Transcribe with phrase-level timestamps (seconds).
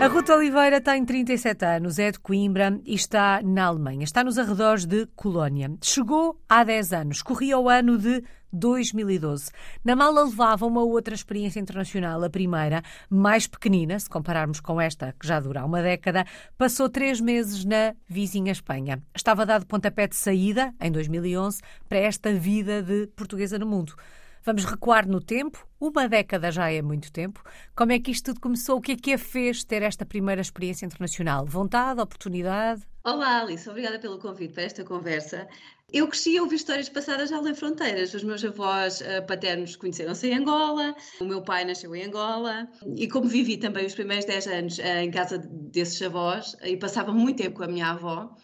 [0.00, 4.02] A Ruta Oliveira tem 37 anos, é de Coimbra e está na Alemanha.
[4.02, 5.70] Está nos arredores de Colónia.
[5.82, 9.50] Chegou há 10 anos, corria o ano de 2012.
[9.84, 15.14] Na mala levava uma outra experiência internacional, a primeira, mais pequenina, se compararmos com esta,
[15.20, 16.24] que já dura uma década,
[16.56, 19.02] passou três meses na vizinha Espanha.
[19.14, 23.94] Estava dado pontapé de saída, em 2011, para esta vida de portuguesa no mundo.
[24.42, 27.42] Vamos recuar no tempo, uma década já é muito tempo.
[27.76, 28.78] Como é que isto tudo começou?
[28.78, 31.44] O que é que a fez ter esta primeira experiência internacional?
[31.44, 32.82] Vontade, oportunidade?
[33.04, 35.46] Olá, Alice, obrigada pelo convite para esta conversa.
[35.92, 38.14] Eu cresci a ouvir histórias passadas além fronteiras.
[38.14, 42.66] Os meus avós uh, paternos conheceram-se em Angola, o meu pai nasceu em Angola,
[42.96, 47.12] e como vivi também os primeiros 10 anos uh, em casa desses avós, e passava
[47.12, 48.34] muito tempo com a minha avó,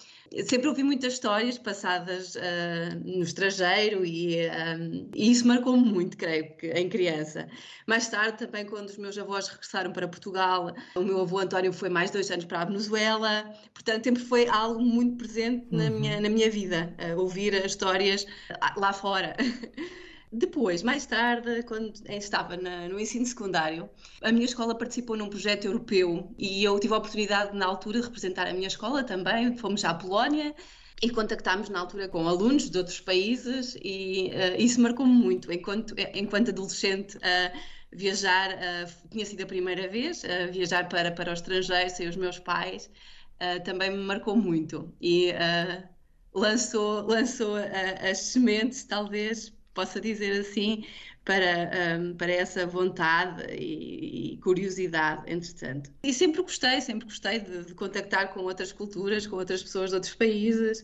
[0.47, 2.39] sempre ouvi muitas histórias passadas uh,
[3.05, 7.49] no estrangeiro e, um, e isso marcou-me muito, creio que, em criança.
[7.87, 11.89] Mais tarde, também, quando os meus avós regressaram para Portugal, o meu avô António foi
[11.89, 16.01] mais dois anos para a Venezuela, portanto, sempre foi algo muito presente na, uhum.
[16.01, 18.27] minha, na minha vida, uh, ouvir as histórias
[18.77, 19.37] lá fora.
[20.33, 23.89] Depois, mais tarde, quando estava na, no ensino secundário,
[24.21, 28.07] a minha escola participou num projeto europeu e eu tive a oportunidade, na altura, de
[28.07, 29.57] representar a minha escola também.
[29.57, 30.55] Fomos à Polónia
[31.03, 35.53] e contactámos na altura com alunos de outros países e uh, isso marcou-me muito.
[35.53, 37.59] Enquanto, enquanto adolescente, uh,
[37.93, 42.39] viajar uh, tinha sido a primeira vez, viajar para, para o estrangeiro sem os meus
[42.39, 42.91] pais
[43.65, 45.31] também me marcou muito e
[46.33, 47.55] lançou, lançou
[48.01, 50.85] as sementes, talvez, possa dizer assim,
[51.25, 55.91] para, um, para essa vontade e, e, curiosidade, entretanto.
[56.03, 59.97] E sempre gostei, sempre gostei de, de, contactar com outras culturas, com outras pessoas de
[59.97, 60.83] outros países.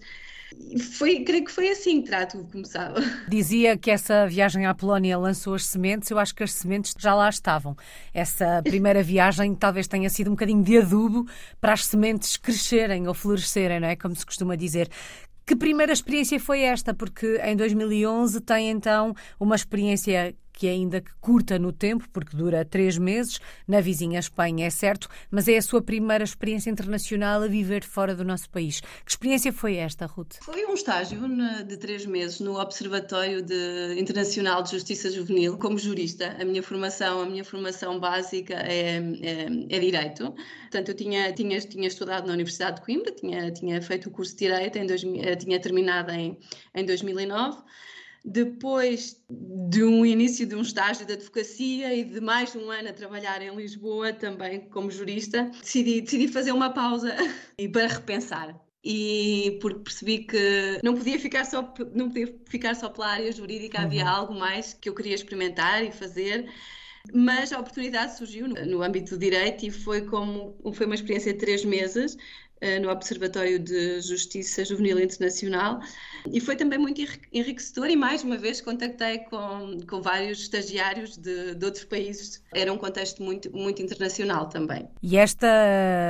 [0.99, 3.01] Foi, creio que foi assim que terá tudo começado.
[3.29, 7.15] Dizia que essa viagem à Polónia lançou as sementes, eu acho que as sementes já
[7.15, 7.75] lá estavam.
[8.13, 11.27] Essa primeira viagem talvez tenha sido um bocadinho de adubo
[11.61, 13.97] para as sementes crescerem ou florescerem, não é?
[13.97, 14.91] Como se costuma dizer.
[15.45, 16.95] Que primeira experiência foi esta?
[16.95, 22.65] Porque em 2011 tem então uma experiência que ainda que curta no tempo, porque dura
[22.65, 27.47] três meses, na vizinha Espanha, é certo, mas é a sua primeira experiência internacional a
[27.47, 28.81] viver fora do nosso país.
[28.81, 30.37] Que experiência foi esta, Ruth?
[30.43, 31.21] Foi um estágio
[31.67, 36.37] de três meses no Observatório de Internacional de Justiça Juvenil, como jurista.
[36.41, 40.35] A minha formação, a minha formação básica é, é, é Direito.
[40.63, 44.33] Portanto, eu tinha, tinha, tinha estudado na Universidade de Coimbra, tinha, tinha feito o curso
[44.33, 46.39] de Direito, em dois, eh, tinha terminado em,
[46.75, 47.59] em 2009
[48.25, 52.89] depois de um início de um estágio de advocacia e de mais de um ano
[52.89, 57.15] a trabalhar em Lisboa, também como jurista, decidi, decidi fazer uma pausa
[57.59, 58.61] e para repensar.
[58.85, 63.79] E porque percebi que não podia ficar só, não podia ficar só pela área jurídica,
[63.79, 63.85] uhum.
[63.85, 66.49] havia algo mais que eu queria experimentar e fazer.
[67.13, 71.33] Mas a oportunidade surgiu no, no âmbito do direito e foi como foi uma experiência
[71.33, 72.17] de três meses
[72.81, 75.81] no Observatório de Justiça Juvenil Internacional
[76.31, 77.01] e foi também muito
[77.33, 82.43] enriquecedor e mais uma vez contactei com, com vários estagiários de, de outros países.
[82.55, 84.89] Era um contexto muito, muito internacional também.
[85.03, 85.49] E esta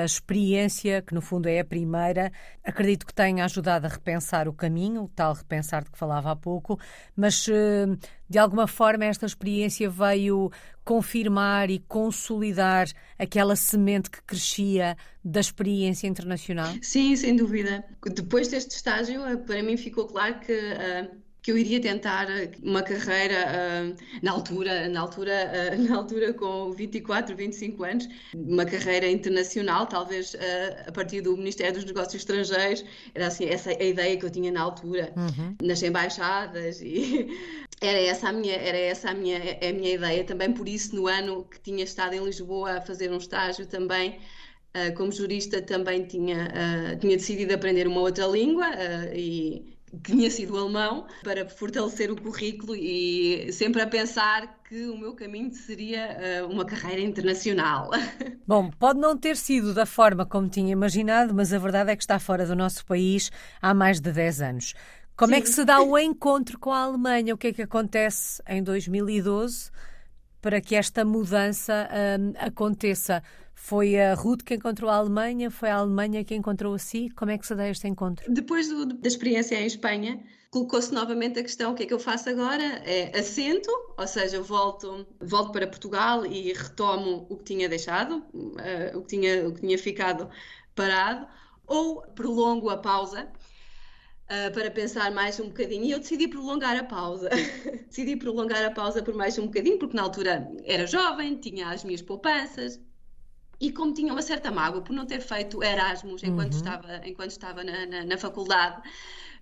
[0.05, 2.31] experiência, que no fundo é a primeira,
[2.63, 6.37] acredito que tenha ajudado a repensar o caminho, o tal repensar de que falava há
[6.37, 6.79] pouco,
[7.17, 7.87] mas eh,
[8.33, 10.51] de alguma forma esta experiência veio
[10.83, 12.89] confirmar e consolidar
[13.19, 16.75] aquela semente que crescia da experiência internacional?
[16.81, 17.85] Sim, sem dúvida.
[18.03, 22.29] Depois deste estágio, eh, para mim ficou claro que uh, que eu iria tentar
[22.63, 28.65] uma carreira uh, na altura, na altura, uh, na altura com 24, 25 anos, uma
[28.65, 30.39] carreira internacional, talvez uh,
[30.87, 34.53] a partir do Ministério dos Negócios Estrangeiros, era assim essa a ideia que eu tinha
[34.53, 35.57] na altura, uhum.
[35.61, 37.27] nas embaixadas e
[37.87, 41.07] era essa a minha, era essa a minha, a minha ideia também por isso no
[41.07, 44.19] ano que tinha estado em Lisboa a fazer um estágio também
[44.75, 50.13] Uh, como jurista também tinha, uh, tinha decidido aprender uma outra língua uh, e que
[50.13, 55.53] tinha sido alemão para fortalecer o currículo e sempre a pensar que o meu caminho
[55.53, 57.91] seria uma carreira internacional.
[58.49, 62.03] Bom, pode não ter sido da forma como tinha imaginado, mas a verdade é que
[62.03, 63.31] está fora do nosso país
[63.61, 64.75] há mais de 10 anos.
[65.23, 65.39] Como Sim.
[65.39, 67.33] é que se dá o encontro com a Alemanha?
[67.33, 69.71] O que é que acontece em 2012
[70.41, 71.89] para que esta mudança
[72.19, 73.23] hum, aconteça?
[73.55, 75.49] Foi a Ruth que encontrou a Alemanha?
[75.49, 77.09] Foi a Alemanha que encontrou a si?
[77.11, 78.25] Como é que se dá este encontro?
[78.35, 80.21] Depois do, da experiência em Espanha,
[80.51, 82.83] colocou-se novamente a questão: o que é que eu faço agora?
[82.85, 88.99] É assento, ou seja, volto, volto para Portugal e retomo o que tinha deixado, uh,
[88.99, 90.29] o, que tinha, o que tinha ficado
[90.75, 91.29] parado,
[91.65, 93.31] ou prolongo a pausa.
[94.33, 97.29] Uh, para pensar mais um bocadinho e eu decidi prolongar a pausa.
[97.87, 101.85] decidi prolongar a pausa por mais um bocadinho, porque na altura era jovem, tinha as
[101.85, 102.81] minhas poupanças,
[103.61, 106.59] e como tinha uma certa mágoa por não ter feito Erasmus enquanto uhum.
[106.59, 108.81] estava, enquanto estava na, na, na faculdade,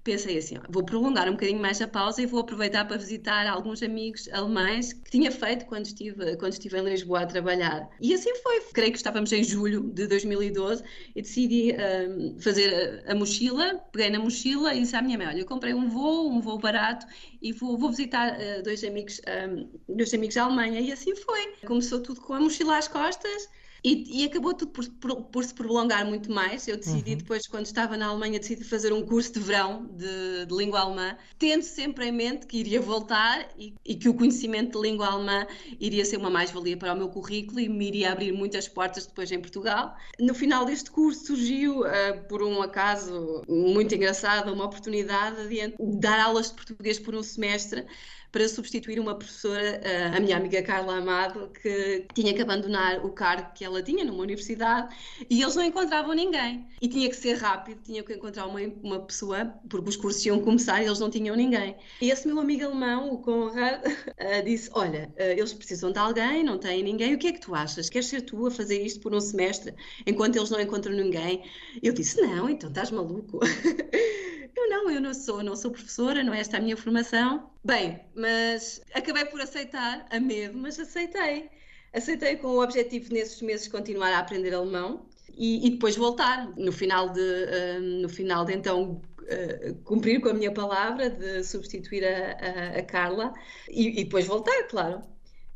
[0.02, 3.82] pensei assim, vou prolongar um bocadinho mais a pausa e vou aproveitar para visitar alguns
[3.82, 7.88] amigos alemães que tinha feito quando estive, quando estive em Lisboa a trabalhar.
[8.00, 8.60] E assim foi.
[8.72, 10.82] Creio que estávamos em julho de 2012
[11.14, 15.26] e decidi um, fazer a, a, mochila, peguei na mochila e disse à minha mãe,
[15.26, 17.06] olha, eu comprei um voo, um voo barato
[17.42, 20.80] e vou, vou visitar uh, dois amigos um, dois amigos da Alemanha.
[20.80, 21.54] E assim foi.
[21.66, 23.48] Começou tudo com a mochila às costas
[23.82, 26.68] e, e, acabou tudo por, por, por, se prolongar muito mais.
[26.68, 27.18] Eu decidi, uhum.
[27.18, 31.16] depois, quando estava na Alemanha, decidi fazer um curso de verão de, de língua alemã,
[31.38, 35.46] tendo sempre em mente que iria voltar e, e, que o conhecimento de língua alemã
[35.78, 39.30] iria ser uma mais-valia para o meu currículo e me iria abrir muitas portas depois
[39.32, 39.96] em Portugal.
[40.18, 46.20] No final deste curso surgiu, uh, por um acaso muito engraçado, uma oportunidade de dar
[46.20, 47.86] aulas de português por um semestre
[48.32, 53.10] para substituir uma professora, eh, a minha amiga Carla Amado, que tinha que abandonar o
[53.10, 54.94] cargo que ela tinha numa universidade
[55.28, 56.66] e eles não encontravam ninguém.
[56.80, 60.40] E tinha que ser rápido, tinha que encontrar uma, uma pessoa, porque os cursos iam
[60.40, 61.76] começar e eles não tinham ninguém.
[62.00, 63.82] E esse meu amigo alemão, o Conrad,
[64.18, 67.40] eh, disse: Olha, eh, eles precisam de alguém, não têm ninguém, o que é que
[67.40, 67.88] tu achas?
[67.88, 69.74] Queres ser tu a fazer isto por um semestre
[70.06, 71.44] enquanto eles não encontram ninguém?
[71.82, 73.40] Eu disse: Não, então estás maluco.
[74.56, 77.50] Eu não, eu não sou, não sou professora, não é esta a minha formação.
[77.64, 81.48] Bem, mas acabei por aceitar, a medo, mas aceitei.
[81.92, 86.48] Aceitei com o objetivo nesses meses continuar a aprender alemão e, e depois voltar.
[86.56, 91.42] No final de, uh, no final de então uh, cumprir com a minha palavra de
[91.42, 93.32] substituir a, a, a Carla
[93.68, 95.02] e, e depois voltar, claro.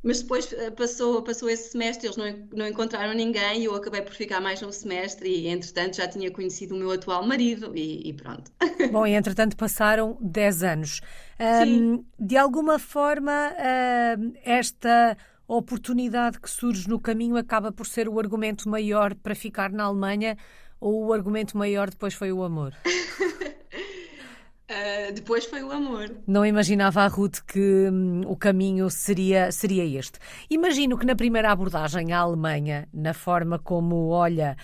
[0.04, 4.02] Mas depois eh, passou, passou esse semestre, eles não, não encontraram ninguém e eu acabei
[4.02, 8.10] por ficar mais um semestre e, entretanto, já tinha conhecido o meu atual marido e,
[8.10, 8.52] e pronto.
[8.92, 11.00] Bom, e entretanto passaram 10 anos.
[11.66, 18.18] Um, de alguma forma, uh, esta oportunidade que surge no caminho acaba por ser o
[18.18, 20.36] argumento maior para ficar na Alemanha
[20.80, 22.74] ou o argumento maior depois foi o amor?
[24.70, 26.10] Uh, depois foi o amor.
[26.26, 30.18] Não imaginava a Ruth que hum, o caminho seria, seria este.
[30.50, 34.56] Imagino que na primeira abordagem à Alemanha, na forma como olha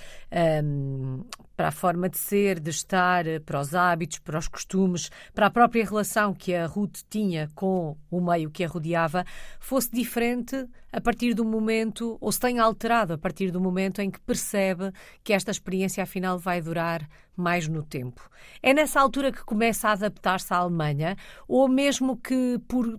[0.63, 1.25] hum,
[1.61, 5.51] para a forma de ser, de estar, para os hábitos, para os costumes, para a
[5.51, 9.27] própria relação que a Ruth tinha com o meio que a rodeava,
[9.59, 14.11] fosse diferente a partir do momento, ou se tenha alterado a partir do momento em
[14.11, 14.91] que percebe
[15.23, 18.31] que esta experiência afinal vai durar mais no tempo.
[18.63, 21.15] É nessa altura que começa a adaptar-se à Alemanha,
[21.47, 22.99] ou mesmo que por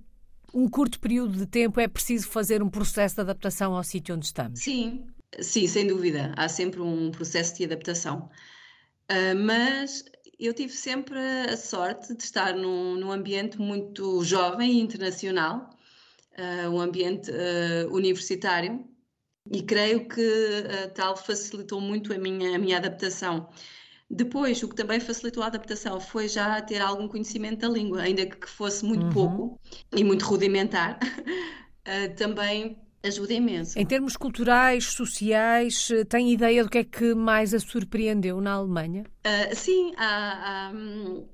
[0.53, 4.27] um curto período de tempo é preciso fazer um processo de adaptação ao sítio onde
[4.27, 4.59] estamos?
[4.59, 5.07] Sim,
[5.39, 6.31] sim, sem dúvida.
[6.37, 8.29] Há sempre um processo de adaptação.
[9.09, 10.03] Uh, mas
[10.39, 15.69] eu tive sempre a sorte de estar num, num ambiente muito jovem e internacional,
[16.38, 18.86] uh, um ambiente uh, universitário,
[19.51, 20.63] e creio que
[20.94, 23.50] tal facilitou muito a minha, a minha adaptação.
[24.07, 28.24] Depois, o que também facilitou a adaptação foi já ter algum conhecimento da língua, ainda
[28.24, 29.12] que fosse muito uhum.
[29.12, 29.59] pouco
[29.95, 31.00] e muito rudimentar,
[32.18, 33.77] também ajuda imenso.
[33.77, 38.53] Em termos culturais, sociais, eh, tem ideia do que é que mais a surpreendeu na
[38.53, 39.03] Alemanha?
[39.25, 41.25] Uh, sim, há, há, hum,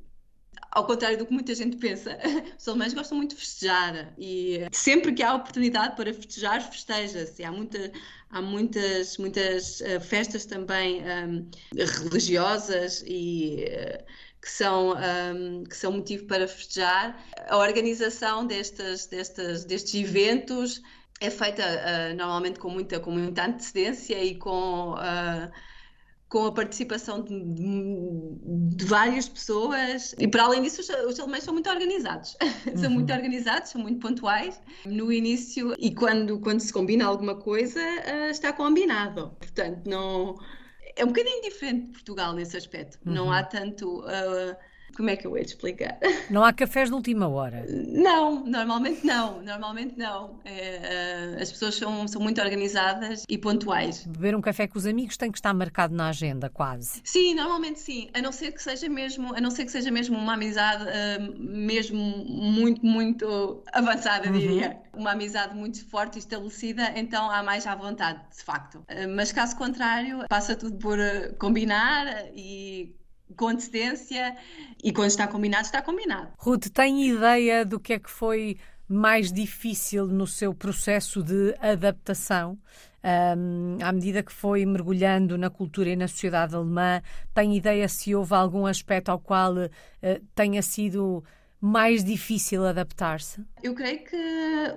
[0.71, 2.17] ao contrário do que muita gente pensa,
[2.57, 7.43] os alemães gostam muito de festejar e sempre que há oportunidade para festejar, festeja-se.
[7.43, 7.91] Há, muita,
[8.29, 13.65] há muitas, muitas uh, festas também um, religiosas e.
[13.65, 17.21] Uh, que são, um, que são motivo para festejar.
[17.49, 20.81] A organização destas, destas, destes eventos
[21.19, 25.51] é feita uh, normalmente com muita, com muita antecedência e com, uh,
[26.29, 30.13] com a participação de, de, várias pessoas.
[30.19, 32.37] E para além disso, os, os alemães são muito organizados.
[32.41, 32.77] Uhum.
[32.77, 37.79] são muito organizados, são muito pontuais no início e quando, quando se combina alguma coisa,
[37.79, 39.35] uh, está combinado.
[39.39, 40.35] Portanto, não.
[40.95, 42.97] É um bocadinho diferente de Portugal nesse aspecto.
[43.05, 43.13] Uhum.
[43.13, 44.03] Não há tanto
[44.97, 45.99] como é que eu hei de explicar?
[46.31, 47.63] Não há cafés de última hora?
[47.69, 50.39] Não, normalmente não, normalmente não.
[50.43, 54.05] É, uh, as pessoas são, são muito organizadas e pontuais.
[54.05, 57.01] Beber um café com os amigos tem que estar marcado na agenda, quase.
[57.03, 60.17] Sim, normalmente sim, a não ser que seja mesmo, a não ser que seja mesmo
[60.17, 64.33] uma amizade uh, mesmo muito, muito avançada, uhum.
[64.33, 64.81] diria.
[64.93, 68.79] Uma amizade muito forte e estabelecida, então há mais à vontade, de facto.
[68.79, 70.97] Uh, mas caso contrário, passa tudo por
[71.37, 72.95] combinar e
[73.35, 74.35] com antecedência
[74.83, 76.29] e quando está combinado, está combinado.
[76.37, 78.57] Ruth, tem ideia do que é que foi
[78.87, 82.57] mais difícil no seu processo de adaptação?
[83.03, 87.01] Um, à medida que foi mergulhando na cultura e na sociedade alemã,
[87.33, 89.69] tem ideia se houve algum aspecto ao qual uh,
[90.35, 91.23] tenha sido
[91.59, 93.43] mais difícil adaptar-se?
[93.63, 94.15] Eu creio que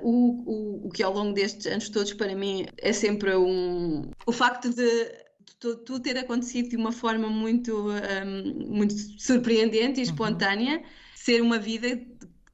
[0.02, 4.32] o, o, o que ao longo destes anos todos para mim é sempre um o
[4.32, 5.29] facto de
[5.60, 10.10] tudo ter acontecido de uma forma muito, um, muito surpreendente e uhum.
[10.10, 10.84] espontânea, uhum.
[11.14, 12.00] ser uma vida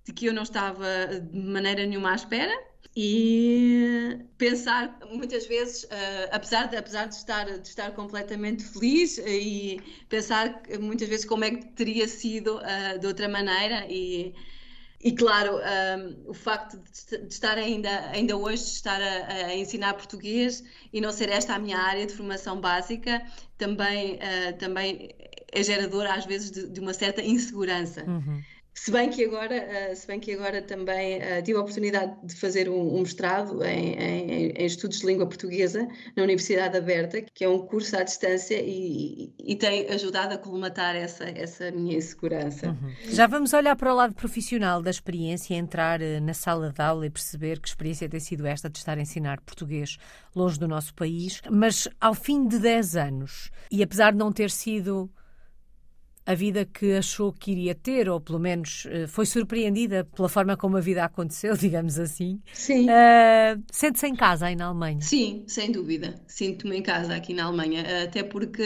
[0.05, 0.87] de que eu não estava
[1.21, 2.53] de maneira nenhuma à espera
[2.97, 9.81] e pensar muitas vezes, uh, apesar, de, apesar de, estar, de estar completamente feliz e
[10.09, 14.35] pensar muitas vezes como é que teria sido uh, de outra maneira e,
[15.01, 19.95] e claro, um, o facto de, estar ainda, ainda hoje de estar a, a, ensinar
[19.95, 23.23] português e não ser esta a minha área de formação básica
[23.59, 25.15] também, uh, também
[25.53, 28.05] é gerador às vezes de, de uma certa insegurança.
[28.05, 28.43] Uhum.
[28.77, 32.37] Se bem que agora, uh, se bem que agora também uh, tive a oportunidade de
[32.37, 37.49] fazer um, mestrado em, em, em, estudos de língua portuguesa na Universidade Aberta, que é
[37.49, 42.69] um curso à distância e, e tem ajudado a colmatar essa, essa minha insegurança.
[42.69, 42.93] Uhum.
[43.09, 47.07] Já vamos olhar para o lado profissional da experiência, entrar uh, na sala de aula
[47.07, 49.97] e perceber que experiência tem sido esta de estar a ensinar português
[50.35, 54.51] longe do nosso país, mas ao fim de 10 anos, e apesar de não ter
[54.51, 55.11] sido
[56.27, 60.57] a vida que achou que iria ter, ou pelo menos uh, foi surpreendida pela forma
[60.57, 62.41] como a vida aconteceu, digamos assim.
[62.53, 62.87] Sim.
[62.87, 65.01] Uh, Sente-se em casa aí na Alemanha?
[65.01, 66.21] Sim, sem dúvida.
[66.27, 68.65] Sinto-me em casa aqui na Alemanha, até porque,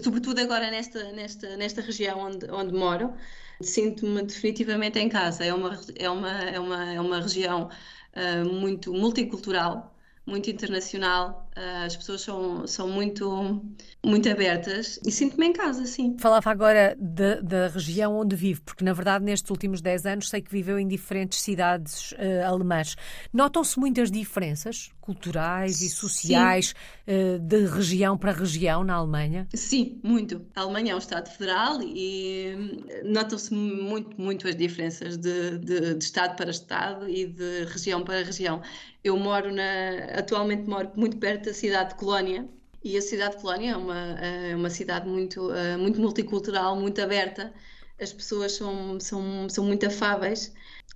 [0.00, 3.12] sobretudo agora nesta, nesta, nesta região onde, onde moro,
[3.60, 5.44] sinto-me definitivamente em casa.
[5.44, 7.68] É uma, é uma, é uma, é uma região
[8.14, 9.97] uh, muito multicultural
[10.28, 13.62] muito internacional, uh, as pessoas são, são muito,
[14.04, 16.16] muito abertas e sinto-me em casa, sim.
[16.18, 20.42] Falava agora da, da região onde vive, porque na verdade nestes últimos 10 anos sei
[20.42, 22.94] que viveu em diferentes cidades uh, alemãs.
[23.32, 26.74] Notam-se muitas diferenças culturais e sociais
[27.06, 29.48] uh, de região para região na Alemanha?
[29.54, 30.44] Sim, muito.
[30.54, 35.94] A Alemanha é um Estado federal e hum, notam-se muito, muito as diferenças de, de,
[35.94, 38.60] de Estado para Estado e de região para região.
[39.02, 42.48] Eu moro na, atualmente moro muito perto da cidade de Colónia
[42.82, 47.00] e a cidade de Colónia é uma, é uma cidade muito, eh, muito multicultural, muito
[47.00, 47.52] aberta.
[48.00, 50.52] As pessoas são, são, são muito afáveis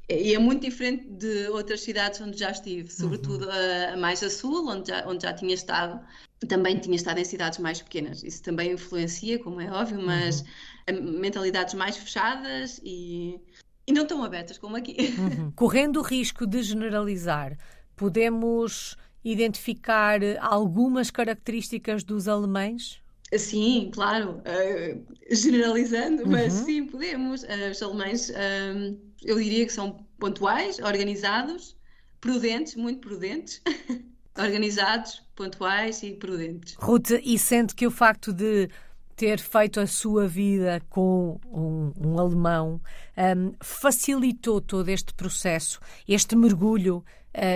[0.08, 3.94] e é muito diferente de outras cidades onde já estive, sobretudo uhum.
[3.94, 6.00] a, mais a sul, onde já, onde já tinha estado.
[6.48, 8.22] Também tinha estado em cidades mais pequenas.
[8.22, 10.44] Isso também influencia, como é óbvio, mas
[10.90, 11.20] uhum.
[11.20, 13.40] mentalidades mais fechadas e,
[13.86, 15.14] e não tão abertas como aqui.
[15.18, 15.50] Uhum.
[15.56, 17.56] Correndo o risco de generalizar,
[18.02, 23.00] podemos identificar algumas características dos alemães?
[23.38, 26.64] Sim, claro, uh, generalizando, mas uhum.
[26.64, 27.44] sim, podemos.
[27.44, 31.76] Uh, os alemães, uh, eu diria que são pontuais, organizados,
[32.20, 33.62] prudentes, muito prudentes.
[34.36, 36.74] organizados, pontuais e prudentes.
[36.80, 38.68] Ruth, e sente que o facto de
[39.14, 42.80] ter feito a sua vida com um, um alemão
[43.16, 45.78] um, facilitou todo este processo,
[46.08, 47.04] este mergulho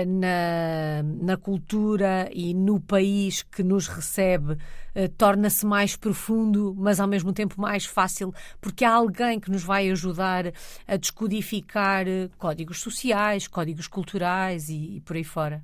[0.07, 7.07] na, na cultura e no país que nos recebe, uh, torna-se mais profundo, mas ao
[7.07, 10.53] mesmo tempo mais fácil, porque há alguém que nos vai ajudar
[10.87, 15.63] a descodificar uh, códigos sociais, códigos culturais e, e por aí fora.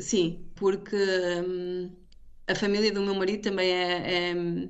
[0.00, 0.96] Sim, porque
[1.46, 1.90] hum,
[2.48, 4.68] a família do meu marido também é, é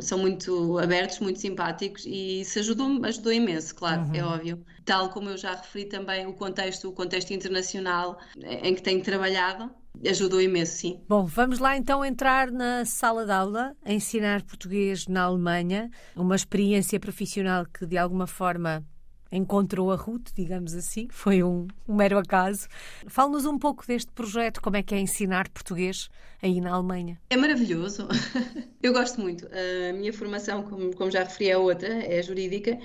[0.00, 4.14] são muito abertos, muito simpáticos e isso ajudou, ajudou imenso, claro, uhum.
[4.14, 4.64] é óbvio.
[4.84, 9.70] Tal como eu já referi também o contexto, o contexto internacional em que tenho trabalhado,
[10.06, 11.00] ajudou imenso, sim.
[11.08, 16.36] Bom, vamos lá então entrar na sala de aula, a ensinar português na Alemanha, uma
[16.36, 18.84] experiência profissional que de alguma forma
[19.32, 22.68] encontrou a Ruth, digamos assim, foi um, um mero acaso.
[23.06, 26.08] Fale-nos um pouco deste projeto, como é que é ensinar português
[26.42, 27.20] aí na Alemanha.
[27.30, 28.08] É maravilhoso,
[28.82, 29.46] eu gosto muito.
[29.46, 32.78] A minha formação, como, como já referi, é outra, é jurídica.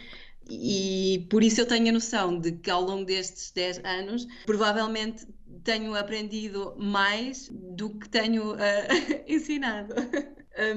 [0.48, 5.25] E por isso eu tenho a noção de que ao longo destes 10 anos, provavelmente
[5.64, 8.58] tenho aprendido mais do que tenho uh,
[9.28, 9.96] ensinado.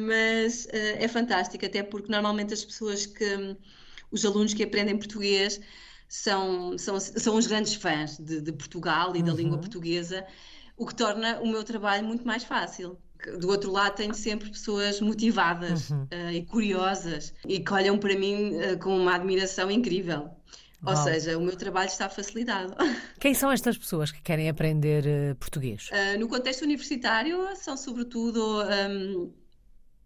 [0.01, 3.57] Mas uh, é fantástico, até porque normalmente as pessoas que
[4.11, 5.61] os alunos que aprendem português
[6.09, 9.25] são, são, são os grandes fãs de, de Portugal e uhum.
[9.27, 10.27] da língua portuguesa,
[10.77, 12.99] o que torna o meu trabalho muito mais fácil.
[13.39, 16.05] Do outro lado, tenho sempre pessoas motivadas uhum.
[16.05, 20.31] uh, e curiosas e que olham para mim uh, com uma admiração incrível.
[20.87, 21.05] Ou Uau.
[21.05, 22.73] seja, o meu trabalho está facilitado.
[23.19, 25.91] Quem são estas pessoas que querem aprender uh, português?
[26.21, 29.33] no contexto universitário, são sobretudo, um,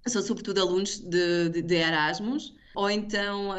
[0.06, 3.52] são sobretudo alunos de, de, de Erasmus ou então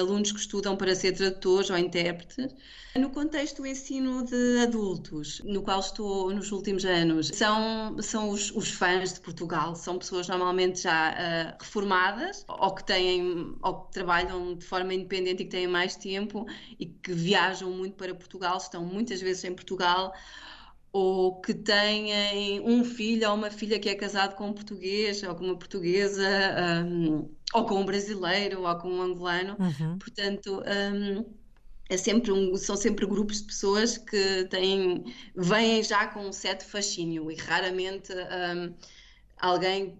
[0.00, 2.54] alunos que estudam para ser tradutores ou intérpretes.
[2.94, 8.50] No contexto do ensino de adultos, no qual estou nos últimos anos, são, são os,
[8.50, 13.92] os fãs de Portugal, são pessoas normalmente já uh, reformadas ou que têm ou que
[13.92, 16.46] trabalham de forma independente e que têm mais tempo
[16.78, 20.12] e que viajam muito para Portugal, estão muitas vezes em Portugal
[20.92, 25.34] ou que têm um filho ou uma filha que é casado com um português ou
[25.34, 26.28] com uma portuguesa
[26.86, 29.56] um, ou com um brasileiro ou com um angolano.
[29.58, 29.98] Uhum.
[29.98, 30.62] Portanto,
[30.94, 31.24] um,
[31.88, 36.64] é sempre um, são sempre grupos de pessoas que têm, vêm já com um certo
[36.64, 38.74] fascínio e raramente um,
[39.38, 39.98] alguém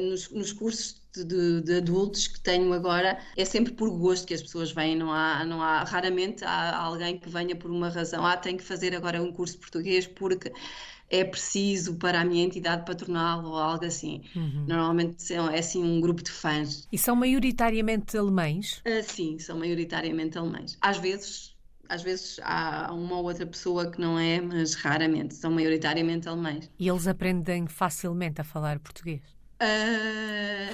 [0.00, 4.42] nos, nos cursos de, de, adultos que tenho agora é sempre por gosto que as
[4.42, 8.36] pessoas vêm, não há, não há raramente há alguém que venha por uma razão, ah,
[8.36, 10.52] tenho que fazer agora um curso de português porque
[11.10, 14.22] é preciso para a minha entidade patronal ou algo assim.
[14.34, 14.64] Uhum.
[14.66, 16.88] Normalmente são, é assim um grupo de fãs.
[16.90, 18.78] E são maioritariamente alemães?
[18.78, 20.78] Uh, sim, são maioritariamente alemães.
[20.80, 21.52] Às vezes
[21.88, 26.70] às vezes há uma ou outra pessoa que não é, mas raramente, são maioritariamente alemães.
[26.78, 29.20] E eles aprendem facilmente a falar português?
[29.60, 30.71] Uh...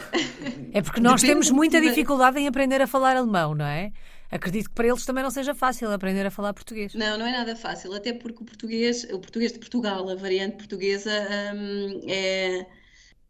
[0.78, 3.92] É porque nós temos muita dificuldade em aprender a falar alemão, não é?
[4.30, 6.94] Acredito que para eles também não seja fácil aprender a falar português.
[6.94, 10.56] Não, não é nada fácil, até porque o português, o português de Portugal, a variante
[10.56, 11.10] portuguesa,
[11.54, 12.66] um, é,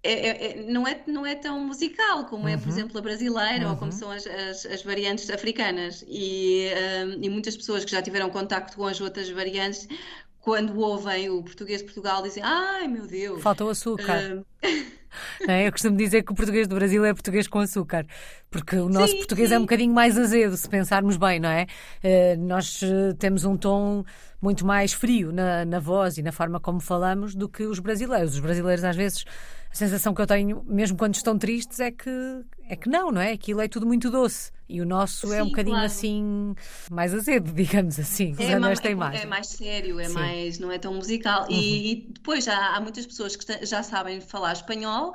[0.03, 2.49] é, é, não, é, não é tão musical como uhum.
[2.51, 2.73] é, por uhum.
[2.73, 3.71] exemplo, a brasileira uhum.
[3.71, 3.99] ou como uhum.
[3.99, 6.05] são as, as, as variantes africanas.
[6.07, 6.69] E,
[7.07, 9.89] um, e muitas pessoas que já tiveram contacto com as outras variantes
[10.49, 13.43] quando ouvem o português de Portugal, dizem: Ai meu Deus!
[13.43, 14.43] Faltou açúcar.
[14.63, 14.99] Uh...
[15.49, 15.67] É?
[15.67, 18.07] Eu costumo dizer que o português do Brasil é português com açúcar,
[18.51, 19.55] porque o nosso sim, português sim.
[19.55, 21.67] é um bocadinho mais azedo, se pensarmos bem, não é?
[22.05, 24.05] Uh, nós uh, temos um tom
[24.41, 28.35] muito mais frio na, na voz e na forma como falamos do que os brasileiros.
[28.35, 29.25] Os brasileiros, às vezes,
[29.79, 32.11] sensação que eu tenho, mesmo quando estão tristes, é que,
[32.69, 33.33] é que não, não é?
[33.33, 34.51] Aquilo é tudo muito doce.
[34.69, 35.87] E o nosso Sim, é um bocadinho claro.
[35.87, 36.55] assim,
[36.91, 39.23] mais azedo, digamos assim, é, usando esta é, imagem.
[39.23, 40.15] É mais sério, é Sim.
[40.15, 41.45] mais, não é tão musical.
[41.45, 41.57] Uhum.
[41.57, 45.15] E, e, depois já há muitas pessoas que já sabem falar espanhol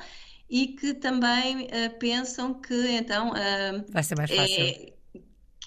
[0.50, 4.64] e que também uh, pensam que então uh, vai ser mais fácil.
[4.64, 4.94] É,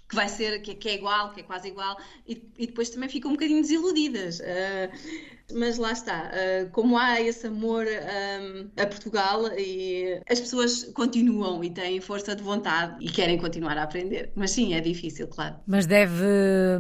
[0.09, 3.09] que vai ser, que, que, é igual, que é quase igual, e, e depois também
[3.09, 4.41] ficam um bocadinho desiludidas.
[4.41, 10.85] Uh, mas lá está, uh, como há esse amor um, a Portugal e as pessoas
[10.93, 14.33] continuam e têm força de vontade e querem continuar a aprender.
[14.35, 15.57] Mas sim, é difícil, claro.
[15.67, 16.25] Mas deve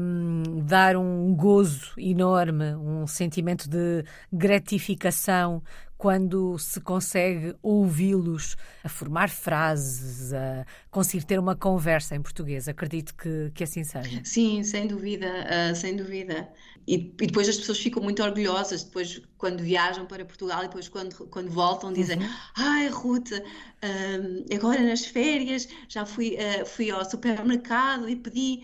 [0.00, 5.62] hum, dar um gozo enorme, um sentimento de gratificação
[5.96, 12.68] quando se consegue ouvi-los a formar frases, a conseguir ter uma conversa em português.
[12.68, 14.20] Acredito que, que assim seja.
[14.24, 16.48] Sim, sem dúvida, uh, sem dúvida.
[16.86, 20.88] E, e, depois as pessoas ficam muito orgulhosas depois quando viajam para Portugal e depois
[20.88, 22.28] quando, quando voltam dizem uhum.
[22.54, 28.62] ai Ruth, um, agora nas férias já fui, uh, fui ao supermercado e pedi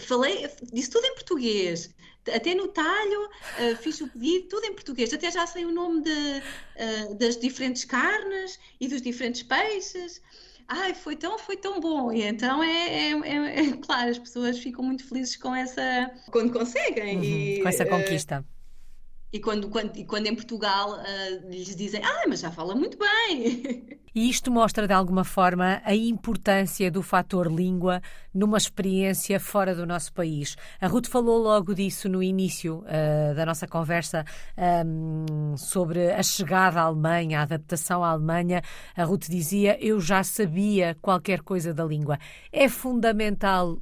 [0.00, 1.94] falei, disse tudo em português
[2.32, 6.02] até no talho uh, fiz o pedido, tudo em português, até já sei o nome
[6.02, 10.22] de, uh, das diferentes carnes e dos diferentes peixes
[10.68, 12.12] ai, foi tão, foi tão bom.
[12.12, 16.10] E então é, é, é, é claro, as pessoas ficam muito felizes com essa.
[16.30, 17.18] quando conseguem.
[17.18, 18.44] Uhum, e, com essa eh, conquista.
[19.32, 22.98] E quando, quando, e quando em Portugal uh, lhes dizem, ah, mas já fala muito
[22.98, 24.02] bem.
[24.14, 28.02] E isto mostra de alguma forma a importância do fator língua
[28.34, 30.54] numa experiência fora do nosso país.
[30.78, 34.22] A Ruth falou logo disso no início uh, da nossa conversa
[34.84, 38.60] um, sobre a chegada à Alemanha, a adaptação à Alemanha.
[38.94, 42.18] A Ruth dizia: Eu já sabia qualquer coisa da língua.
[42.52, 43.78] É fundamental,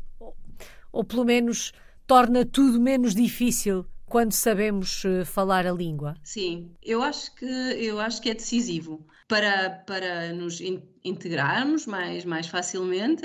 [0.93, 1.73] ou pelo menos
[2.07, 6.15] torna tudo menos difícil quando sabemos eh, falar a língua?
[6.23, 10.61] Sim, eu acho que, eu acho que é decisivo para, para nos
[11.05, 13.25] integrarmos mais, mais facilmente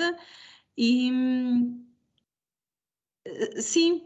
[0.78, 1.12] e
[3.26, 4.04] eh, sim,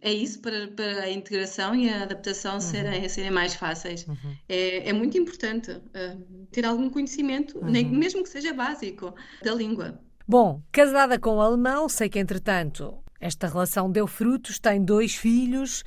[0.00, 2.60] é isso para, para a integração e a adaptação uhum.
[2.60, 4.06] serem, serem mais fáceis.
[4.06, 4.36] Uhum.
[4.48, 7.70] É, é muito importante uh, ter algum conhecimento, uhum.
[7.70, 10.00] nem, mesmo que seja básico, da língua.
[10.26, 15.82] Bom, casada com o alemão, sei que entretanto esta relação deu frutos, tem dois filhos.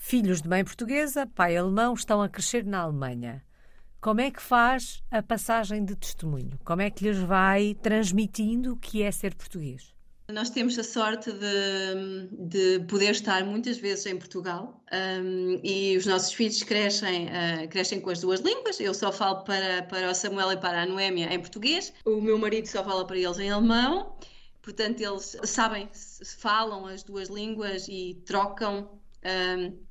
[0.00, 3.44] Filhos de mãe portuguesa, pai alemão, estão a crescer na Alemanha.
[4.00, 6.58] Como é que faz a passagem de testemunho?
[6.64, 9.92] Como é que lhes vai transmitindo o que é ser português?
[10.32, 16.06] Nós temos a sorte de, de poder estar muitas vezes em Portugal um, e os
[16.06, 18.78] nossos filhos crescem, uh, crescem com as duas línguas.
[18.78, 22.38] Eu só falo para, para o Samuel e para a Noémia em português, o meu
[22.38, 24.16] marido só fala para eles em alemão,
[24.62, 25.88] portanto, eles sabem,
[26.38, 28.88] falam as duas línguas e trocam.
[29.24, 29.87] Um,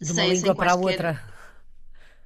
[0.00, 1.22] de uma sem, língua sem para a outra.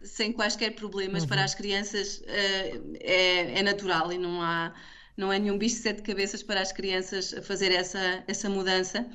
[0.02, 1.28] Sem quaisquer problemas uhum.
[1.28, 4.72] para as crianças uh, é, é, natural e não há,
[5.16, 9.06] não é nenhum bicho de sete cabeças para as crianças fazer essa, essa mudança.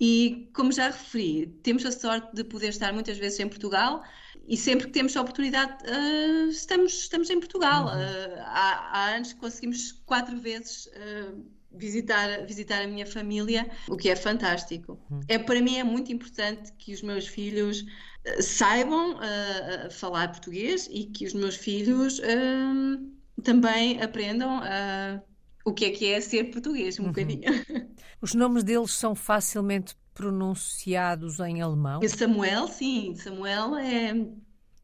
[0.00, 4.02] E, como já referi, temos a sorte de poder estar muitas vezes em Portugal
[4.50, 7.86] e sempre que temos a oportunidade, uh, estamos, estamos em Portugal.
[7.86, 7.92] Uhum.
[7.92, 10.86] Uh, há, há, anos que conseguimos quatro vezes.
[10.86, 14.98] Uh, visitar, visitar a minha família, o que é fantástico.
[15.10, 15.20] Uhum.
[15.28, 20.88] É, para mim é muito importante que os meus filhos uh, saibam uh, falar português
[20.90, 24.60] e que os meus filhos uh, também aprendam
[25.64, 27.08] o que é que é ser português, um uhum.
[27.08, 27.42] bocadinho.
[28.20, 32.00] Os nomes deles são facilmente pronunciados em alemão?
[32.06, 34.12] Samuel, sim, Samuel é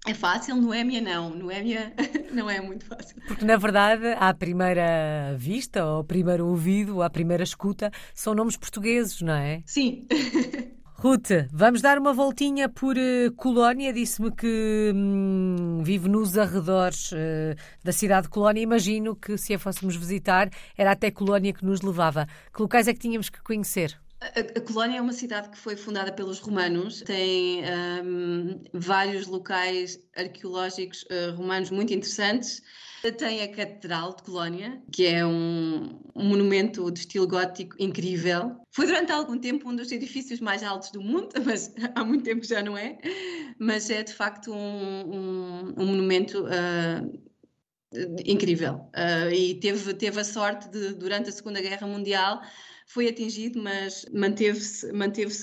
[0.06, 1.30] é fácil, Noémia não.
[1.30, 1.92] Noémia
[2.32, 3.16] não é muito fácil.
[3.26, 8.34] Porque, na verdade, à primeira vista, ou ao primeiro ouvido, ou à primeira escuta, são
[8.34, 9.62] nomes portugueses, não é?
[9.66, 10.06] Sim.
[10.98, 13.92] Ruth, vamos dar uma voltinha por uh, Colónia.
[13.92, 18.62] Disse-me que hum, vive nos arredores uh, da cidade de Colónia.
[18.62, 22.26] Imagino que se a fôssemos visitar, era até Colónia que nos levava.
[22.54, 23.98] Que locais é que tínhamos que conhecer?
[24.20, 27.62] A, a, Colónia é uma cidade que foi fundada pelos romanos, tem
[28.02, 32.62] um, vários locais arqueológicos uh, romanos muito interessantes.
[33.18, 38.56] Tem a Catedral de Colónia, que é um, um, monumento de estilo gótico incrível.
[38.72, 42.44] Foi durante algum tempo um dos edifícios mais altos do mundo, mas há muito tempo
[42.44, 42.98] já não é.
[43.60, 47.26] Mas é de facto um, um monumento uh,
[48.24, 48.90] incrível.
[48.96, 52.40] Uh, e teve, teve a sorte de, durante a Segunda Guerra Mundial,
[52.86, 55.34] foi atingido, mas manteve-se manteve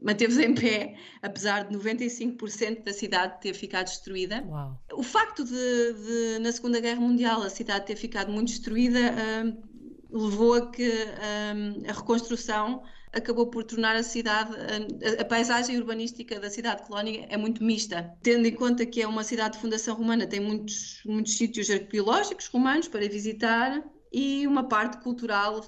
[0.00, 4.44] manteve em pé, apesar de 95% da cidade ter ficado destruída.
[4.48, 4.80] Uau.
[4.94, 9.72] O facto de, de, na Segunda Guerra Mundial, a cidade ter ficado muito destruída uh,
[10.10, 16.38] levou a que uh, a reconstrução acabou por tornar a cidade, a, a, paisagem urbanística
[16.40, 18.16] da cidade de Colónia é muito mista.
[18.22, 22.46] Tendo em conta que é uma cidade de fundação romana, tem muitos, muitos sítios arqueológicos
[22.46, 25.62] romanos para visitar e uma parte cultural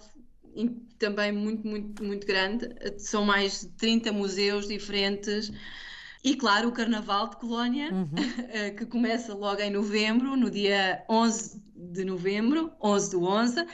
[0.99, 2.69] também muito, muito, muito grande.
[2.99, 5.53] São mais de 30 museus diferentes.
[6.23, 8.15] E claro, o Carnaval de Colónia, uhum.
[8.77, 13.67] que começa logo em novembro, no dia 11 de novembro, 11 do 11.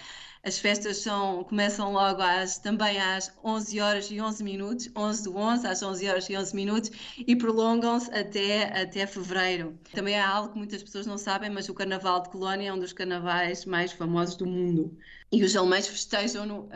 [0.43, 5.37] As festas são, começam logo às, também às 11 horas e 11 minutos, 11 do
[5.37, 9.79] 11 às 11 horas e 11 minutos e prolongam-se até, até fevereiro.
[9.93, 12.79] Também há algo que muitas pessoas não sabem, mas o Carnaval de Colónia é um
[12.79, 14.97] dos carnavais mais famosos do mundo.
[15.33, 16.71] E os alemães festejam-no uh,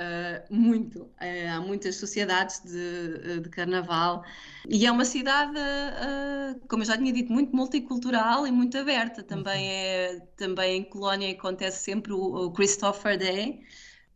[0.48, 1.02] muito.
[1.02, 4.24] Uh, há muitas sociedades de, de, carnaval.
[4.68, 9.24] E é uma cidade, uh, como eu já tinha dito, muito multicultural e muito aberta.
[9.24, 9.72] Também, uhum.
[9.72, 13.60] é, também em Colónia acontece sempre o, o Christopher Day,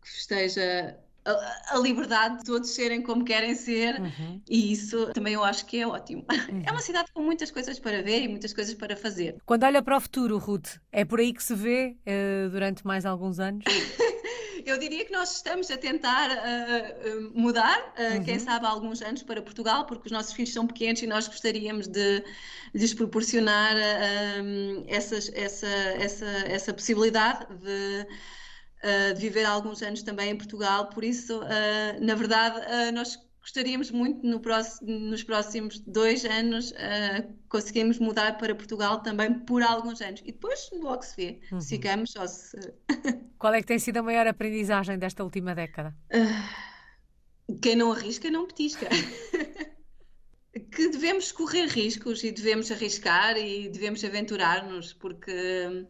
[0.00, 4.40] que festeja a, a, liberdade de todos serem como querem ser, uhum.
[4.48, 6.24] e isso também eu acho que é ótimo.
[6.30, 6.62] Uhum.
[6.64, 9.36] É uma cidade com muitas coisas para ver e muitas coisas para fazer.
[9.44, 13.04] Quando olha para o futuro, Ruth, é por aí que se vê uh, durante mais
[13.04, 13.64] alguns anos?
[14.66, 18.24] eu diria que nós estamos a tentar uh, mudar, uh, uhum.
[18.24, 21.28] quem sabe há alguns anos para Portugal, porque os nossos filhos são pequenos e nós
[21.28, 22.24] gostaríamos de
[22.74, 28.06] lhes proporcionar uh, essas, essa, essa, essa possibilidade de,
[29.14, 30.86] de, viver alguns anos também em Portugal.
[30.86, 31.40] Por isso,
[32.00, 32.60] na verdade,
[32.92, 39.32] nós gostaríamos muito no próximo, nos próximos dois anos uh, conseguirmos mudar para Portugal também
[39.40, 41.60] por alguns anos e depois logo se vê uhum.
[41.60, 42.58] se ficamos ou se
[43.38, 48.30] qual é que tem sido a maior aprendizagem desta última década uh, quem não arrisca
[48.30, 48.86] não petisca
[50.70, 55.86] que devemos correr riscos e devemos arriscar e devemos aventurar-nos porque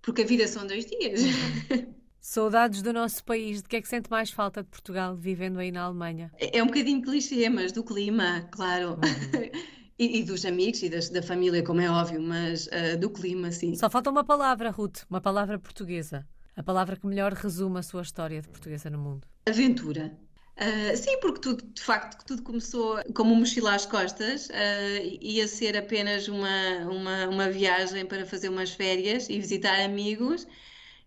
[0.00, 1.94] porque a vida são dois dias uhum.
[2.24, 3.62] Saudades do nosso país.
[3.62, 6.30] De que é que sente mais falta de Portugal, vivendo aí na Alemanha?
[6.38, 8.90] É, é um bocadinho clichê, mas do clima, claro.
[8.90, 9.00] Uhum.
[9.98, 13.50] e, e, dos amigos e das, da família, como é óbvio, mas uh, do clima,
[13.50, 13.74] sim.
[13.74, 16.24] Só falta uma palavra, Ruth, uma palavra portuguesa.
[16.54, 19.26] A palavra que melhor resume a sua história de portuguesa no mundo.
[19.44, 20.16] Aventura.
[20.56, 25.48] Uh, sim, porque tudo, de facto, tudo começou como uma mochila às costas, uh, ia
[25.48, 30.46] ser apenas uma, uma, uma viagem para fazer umas férias e visitar amigos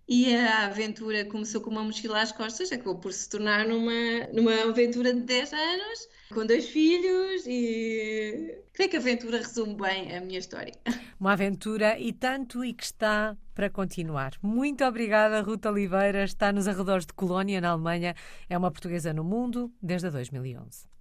[0.07, 4.69] e a aventura começou com uma mochila às costas, acabou por se tornar numa, numa
[4.69, 10.21] aventura de 10 anos, com dois filhos, e creio que a aventura resume bem a
[10.21, 10.73] minha história.
[11.19, 14.33] Uma aventura e tanto e que está para continuar.
[14.41, 16.23] Muito obrigada, Ruta Oliveira.
[16.23, 18.13] Está nos arredores de Colónia, na Alemanha.
[18.49, 20.87] É uma portuguesa no mundo desde 2011.